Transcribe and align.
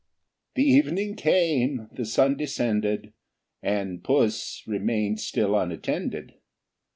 The 0.55 0.63
evening 0.63 1.13
came, 1.15 1.87
the 1.91 2.05
sun 2.05 2.35
descended, 2.35 3.13
And 3.61 4.03
puss 4.03 4.63
remained 4.65 5.19
still 5.19 5.55
unattended. 5.55 6.33